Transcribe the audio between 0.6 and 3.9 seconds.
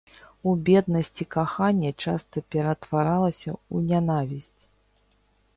беднасці каханне часта ператваралася ў